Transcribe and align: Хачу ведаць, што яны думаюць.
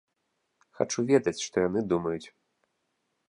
Хачу 0.77 0.99
ведаць, 1.11 1.37
што 1.45 1.55
яны 1.67 1.79
думаюць. 1.95 2.27